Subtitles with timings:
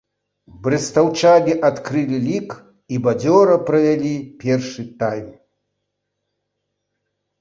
[0.61, 2.49] Брэстаўчане адкрылі лік
[2.95, 4.13] і бадзёра правялі
[4.45, 5.29] першы тайм.